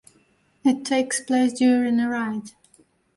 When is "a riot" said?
1.99-2.55